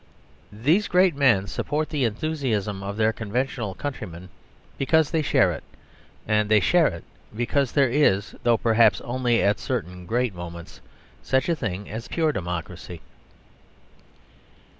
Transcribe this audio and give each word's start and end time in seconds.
These 0.51 0.87
great 0.87 1.15
men 1.15 1.45
support 1.45 1.89
the 1.89 2.05
enthusiasm 2.05 2.81
of 2.81 2.97
their 2.97 3.13
conventional 3.13 3.75
countrymen 3.75 4.29
because 4.75 5.11
they 5.11 5.21
share 5.21 5.51
it; 5.51 5.63
and 6.27 6.49
they 6.49 6.59
share 6.59 6.87
it 6.87 7.03
because 7.35 7.73
there 7.73 7.87
is 7.87 8.33
(though 8.41 8.57
perhaps 8.57 8.99
only 9.01 9.43
at 9.43 9.59
certain 9.59 10.07
great 10.07 10.33
moments) 10.33 10.81
such 11.21 11.47
a 11.49 11.55
thing 11.55 11.87
as 11.87 12.07
pure 12.07 12.31
democracy. 12.31 13.01